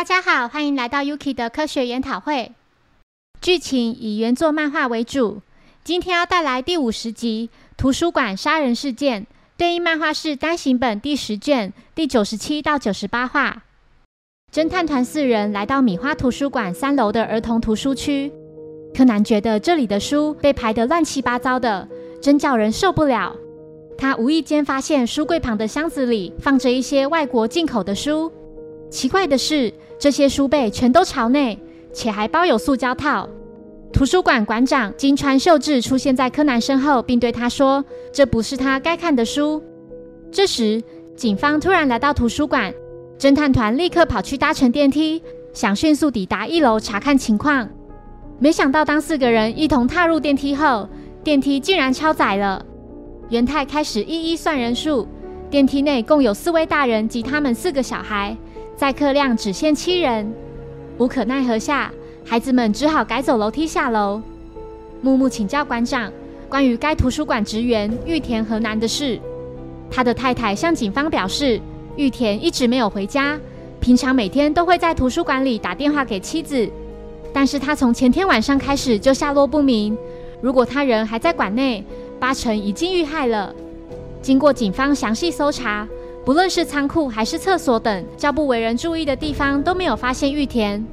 [0.00, 2.52] 大家好，欢迎来到 Yuki 的科学研讨会。
[3.42, 5.42] 剧情以原作漫画为主。
[5.84, 9.20] 今天要带来第五十集《图书馆杀人事件》，
[9.58, 13.64] 对应漫画是单行本第十卷第九十七到九十八话。
[14.50, 18.32] 侦探团四人来到米花图书馆三楼的儿童图书区。
[18.94, 21.86] 柯南觉得这里的书被排得乱七八糟的，
[22.22, 23.36] 真叫人受不了。
[23.98, 28.32] 他无意间发现书柜旁的箱子里放着一些外国进口的书。
[28.90, 31.58] 奇怪的是，这些书背全都朝内，
[31.92, 33.28] 且还包有塑胶套。
[33.92, 39.62] 图书馆馆长金川秀智出现在柯南身后，并对他说：“这不是他该看的书。”
[40.32, 40.82] 这时，
[41.14, 42.72] 警方突然来到图书馆，
[43.18, 47.68] 侦探团立刻跑去搭乘电梯，想迅速抵达一楼查看情况。
[48.38, 50.88] 没想到，当四个人一同踏入电梯后，
[51.22, 52.64] 电梯竟然超载了。
[53.28, 55.06] 元太开始一一算人数，
[55.50, 58.34] 电梯内共有四位大人及他们四个小孩。
[58.80, 60.32] 载客量只限七人，
[60.96, 61.92] 无可奈何下，
[62.24, 64.22] 孩子们只好改走楼梯下楼。
[65.02, 66.10] 木木请教馆长
[66.48, 69.20] 关于该图书馆职员玉田河南的事。
[69.90, 71.60] 他的太太向警方表示，
[71.96, 73.38] 玉田一直没有回家，
[73.80, 76.66] 平常每天都会在图书馆里打电话给妻子，
[77.34, 79.94] 但是他从前天晚上开始就下落不明。
[80.40, 81.84] 如果他人还在馆内，
[82.18, 83.54] 八成已经遇害了。
[84.22, 85.86] 经过警方详细搜查。
[86.24, 90.84] 不论是仓库还是厕所等较不为人注意的地方，都没有发现玉田。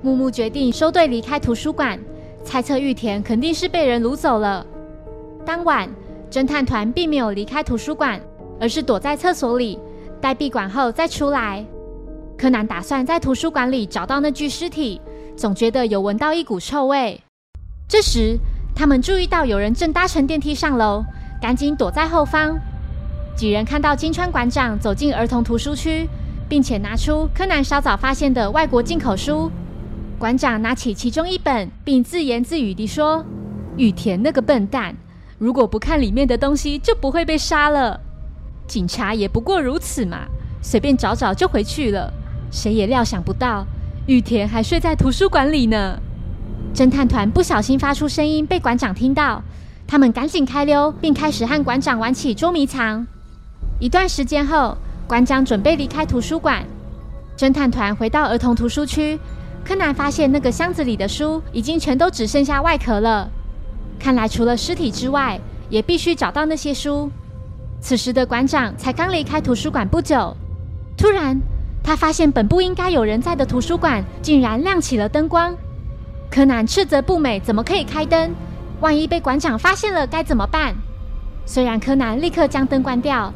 [0.00, 1.98] 木木决定收队离开图书馆，
[2.44, 4.64] 猜测玉田肯定是被人掳走了。
[5.44, 5.88] 当晚，
[6.30, 8.20] 侦探团并没有离开图书馆，
[8.60, 9.78] 而是躲在厕所里，
[10.20, 11.64] 待闭馆后再出来。
[12.38, 15.00] 柯南打算在图书馆里找到那具尸体，
[15.36, 17.20] 总觉得有闻到一股臭味。
[17.88, 18.38] 这时，
[18.74, 21.02] 他们注意到有人正搭乘电梯上楼，
[21.42, 22.56] 赶紧躲在后方。
[23.40, 26.06] 几人看到金川馆长走进儿童图书区，
[26.46, 29.50] 并且拿出柯南稍早发现的外国进口书。
[30.18, 33.24] 馆长拿起其中一本，并自言自语地说
[33.78, 34.94] ：“雨田那个笨蛋，
[35.38, 37.98] 如果不看里面的东西，就不会被杀了。
[38.66, 40.26] 警察也不过如此嘛，
[40.60, 42.12] 随便找找就回去了。
[42.50, 43.64] 谁也料想不到，
[44.04, 45.98] 雨田还睡在图书馆里呢。”
[46.76, 49.42] 侦探团不小心发出声音，被馆长听到，
[49.86, 53.06] 他们赶紧开溜，并开始和馆长玩起捉迷藏。
[53.80, 54.76] 一段时间后，
[55.08, 56.62] 馆长准备离开图书馆。
[57.34, 59.18] 侦探团回到儿童图书区，
[59.64, 63.26] 柯南发现那个箱子里的书已经全都只剩下外壳了。
[63.98, 65.40] 看来除了尸体之外，
[65.70, 67.10] 也必须找到那些书。
[67.80, 70.36] 此时的馆长才刚离开图书馆不久，
[70.94, 71.40] 突然
[71.82, 75.56] 他发现本不应该有人在的图书馆竟然亮起了灯光。
[76.30, 78.30] 柯南斥责不美，怎么可以开灯？
[78.80, 80.74] 万一被馆长发现了该怎么办？
[81.46, 83.32] 虽然柯南立刻将灯关掉。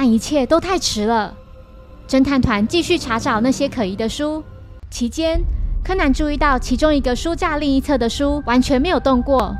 [0.00, 1.34] 但一切都太迟了。
[2.06, 4.44] 侦探团继续查找那些可疑的书，
[4.92, 5.40] 期间，
[5.82, 9.52] 柯南注意到其中一个书架另一侧的书完全没有动过，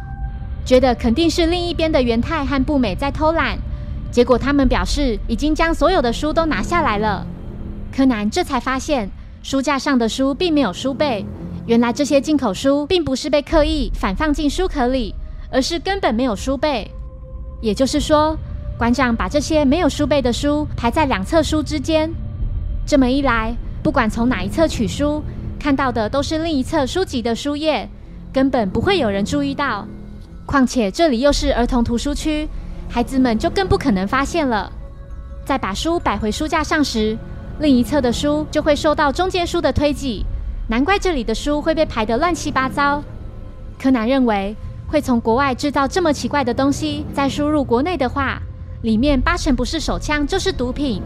[0.65, 3.59] 觉得肯定是另一边的元太和步美在偷懒。
[4.13, 7.27] 结果他们表示已经将所有的书都拿下来了。
[7.93, 9.11] 柯南这才发现
[9.43, 11.27] 书架上的书并没有书背，
[11.67, 15.17] 原来这些进口书并不是被刻意反放进书壳里，
[15.51, 16.89] 而是根本没有书背。
[17.61, 18.39] 也就是说。
[18.79, 22.09] 馆长把这些没有书背的书排在两侧书之间，
[22.87, 23.53] 这么一来，
[23.83, 25.21] 不管从哪一侧取书，
[25.59, 27.89] 看到的都是另一侧书籍的书页，
[28.33, 29.85] 根本不会有人注意到。
[30.47, 32.49] 况且这里又是儿童图书区，
[32.89, 34.71] 孩子们就更不可能发现了。
[35.45, 37.19] 在把书摆回书架上时，
[37.59, 40.25] 另一侧的书就会受到中间书的推挤，
[40.69, 43.03] 难怪这里的书会被排得乱七八糟。
[43.77, 44.55] 柯南认为，
[44.87, 48.41] 会从国外制造这么奇怪的东西，再输入国内的话。
[48.83, 51.03] 里面八成不是手枪，就是毒品。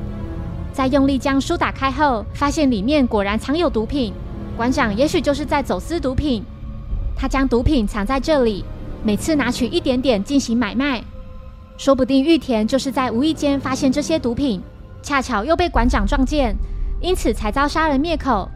[0.72, 4.12] 在用力将书打开后，发现里面果然藏有毒品。
[4.56, 6.44] 馆长也许就是在走私毒品，
[7.16, 8.62] 他将毒品藏在这里，
[9.02, 11.02] 每次拿取一点点进行买卖。
[11.78, 14.62] 说不定玉田就是在无意间发现这些毒品，
[15.02, 16.54] 恰巧又被馆长撞见，
[17.00, 18.50] 因此才遭杀人灭口。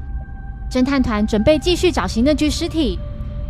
[0.71, 2.99] 侦探团准备继续找寻那具尸体。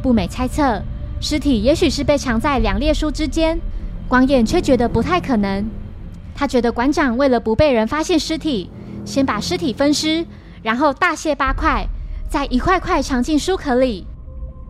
[0.00, 0.80] 不美猜测，
[1.20, 3.58] 尸体也许是被藏在两列书之间。
[4.08, 5.68] 光彦却觉得不太可能。
[6.34, 8.70] 他觉得馆长为了不被人发现尸体，
[9.04, 10.24] 先把尸体分尸，
[10.62, 11.86] 然后大卸八块，
[12.28, 14.06] 再一块块藏进书壳里。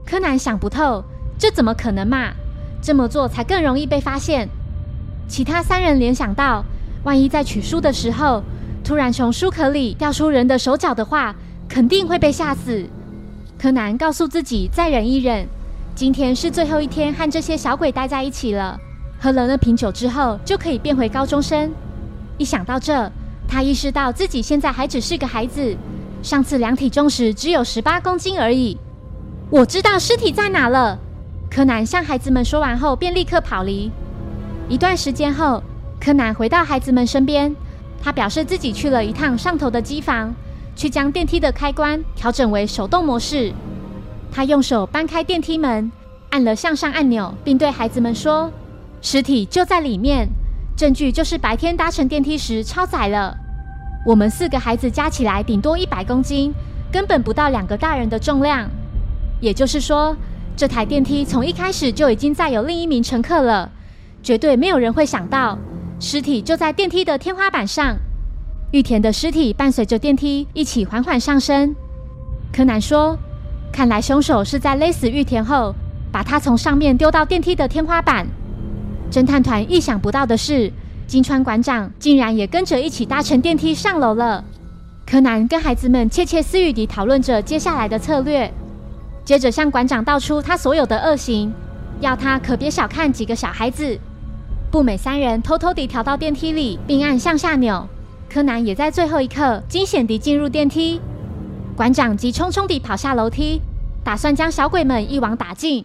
[0.07, 1.03] 柯南想不透，
[1.39, 2.33] 这怎么可能嘛？
[2.81, 4.49] 这么做才更容易被发现。
[5.27, 6.65] 其他三人联想到，
[7.03, 8.43] 万一在取书的时候，
[8.85, 11.35] 突然从书壳里掉出人的手脚的话，
[11.69, 12.89] 肯定会被吓死。
[13.59, 15.49] 柯南告诉自己再忍一忍，
[15.97, 18.79] 今天是最后一天和这些小鬼待在一起了。
[19.19, 21.73] 喝了那瓶酒之后，就可以变回高中生。
[22.39, 23.11] 一想到这，
[23.49, 25.77] 他意识到自己现在还只是个孩子，
[26.23, 28.77] 上次量体重时只有十八公斤而已。
[29.51, 30.99] 我知道尸体在哪了。
[31.49, 33.91] 柯南向孩子们说完后，便立刻跑离。
[34.69, 35.63] 一段时间后，
[36.01, 37.55] 柯南回到孩子们身边，
[38.03, 40.35] 他表示自己去了一趟上头的机房，
[40.75, 43.53] 去将电梯的开关调整为手动模式。
[44.33, 45.91] 他用手搬开电梯门，
[46.31, 48.51] 按了向上按钮，并对孩子们说
[49.09, 50.29] ：“尸体就在里面，
[50.77, 53.37] 证据就是白天搭乘电梯时超载了。
[54.05, 56.53] 我们四个孩子加起来顶多一百公斤，
[56.91, 58.69] 根本不到两个大人的重量。
[59.41, 60.17] 也就是说，
[60.57, 63.71] 这台电梯从一开始就已经载有另一名乘客了，
[64.25, 65.57] 绝对没有人会想到
[66.01, 67.97] 尸体就在电梯的天花板上。
[68.73, 71.77] 玉田的尸体伴随着电梯一起缓缓上升。”
[72.53, 73.17] 柯南说。
[73.73, 75.73] 看来凶手是在勒死玉田后，
[76.11, 78.27] 把他从上面丢到电梯的天花板。
[79.11, 80.71] 侦探团意想不到的是，
[81.07, 84.45] 金川馆长竟然也跟着一起搭乘电梯上楼了。
[85.07, 88.53] 柯南跟孩子们窃窃私语地讨论着接下来的策略，
[89.25, 91.53] 接着向馆长道出他所有的恶行，
[92.01, 93.99] 要他可别小看几个小孩子。
[94.71, 97.89] 步美三人偷偷地调到电梯里，并按向下钮。
[98.29, 101.01] 柯南也在最后一刻惊险地进入电梯。
[101.77, 103.61] 馆长急匆匆地跑下楼梯，
[104.03, 105.85] 打算将小鬼们一网打尽。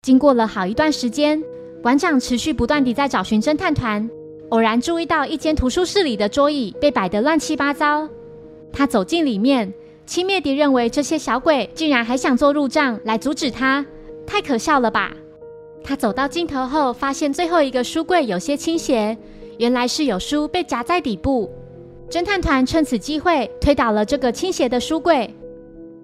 [0.00, 1.42] 经过了好一段时间，
[1.88, 4.06] 馆长持续不断地在找寻侦探团，
[4.50, 8.06] 偶然注意到一间图书室里的桌椅被摆得乱七八糟。
[8.70, 9.72] 他走进里面，
[10.04, 13.86] 轻蔑地认为这些小鬼竟然还想做入账来阻止他，
[14.26, 15.16] 太可笑了吧！
[15.82, 19.16] 他走到尽头后，发现最后一个书柜有些倾斜，
[19.56, 21.50] 原来是有书被夹在底部。
[22.10, 25.34] 侦探团趁此机会推倒了这个倾斜的书柜。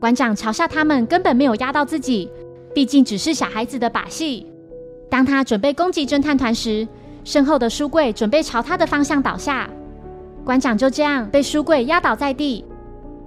[0.00, 2.30] 馆长嘲笑他们根本没有压到自己，
[2.74, 4.46] 毕竟只是小孩子的把戏。
[5.14, 6.84] 当他准备攻击侦探团时，
[7.22, 9.70] 身后的书柜准备朝他的方向倒下。
[10.44, 12.64] 馆长就这样被书柜压倒在地。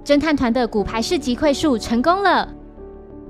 [0.04, 2.46] 侦探团的骨牌式击溃术成功了。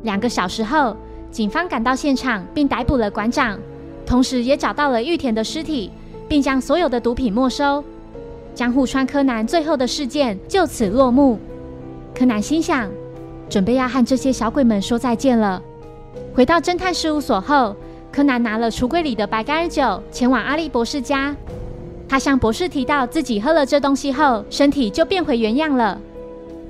[0.02, 0.96] 两个小时后，
[1.30, 3.56] 警方赶到现场并逮捕了馆长，
[4.04, 5.92] 同时也找到了玉田的尸体，
[6.26, 7.84] 并将所有的毒品没收。
[8.56, 11.38] 江户川柯南最后的事件就此落幕。
[12.12, 12.90] 柯南心想，
[13.48, 15.62] 准备要和这些小鬼们说再见了。
[16.34, 17.76] 回到侦探事务所后，
[18.18, 21.32] 柯南拿了橱柜里的白干酒，前往阿笠博士家。
[22.08, 25.96] 他向博士提到自己喝了这东西后，身体就变回原样了。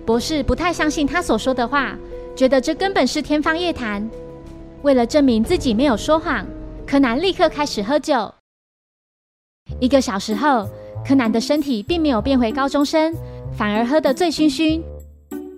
[0.05, 1.97] 博士不太相信他所说的话，
[2.37, 4.07] 觉得这根本是天方夜谭。
[4.83, 6.45] 为了证明自己没有说谎，
[6.87, 8.31] 柯南立刻开始喝酒。
[9.81, 10.69] 一个小时后。
[11.07, 13.15] 柯南的身体并没有变回高中生，
[13.57, 14.83] 反而喝得醉醺醺。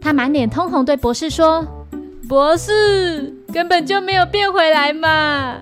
[0.01, 1.67] 他满脸通红，对博士说
[2.29, 5.61] ：“博士根本就没有变回来嘛。”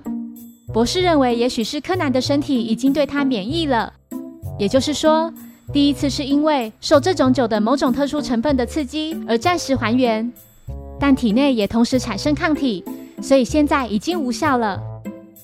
[0.73, 3.93] 博士认为，也许是柯南的身体已经对他免疫了，
[4.59, 5.33] 也就是说，
[5.73, 10.31] 第一次是因为受这种酒的某种特殊成分的刺激而暂时还原，
[11.01, 12.85] 但体内也同时产生抗体，
[13.23, 14.81] 所以现在已经无效了。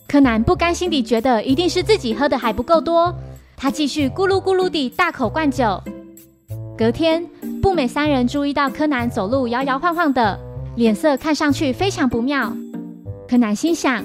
[0.07, 3.13] 柯南不甘心地觉得，一定是自己喝的还不够多。
[3.57, 5.83] 他继续咕噜咕噜地大口灌酒。
[6.77, 7.25] 隔天，
[7.63, 10.39] 步美三人注意到柯南走路摇摇晃晃的，
[10.77, 12.55] 脸色看上去非常不妙。
[13.27, 14.05] 柯南心想：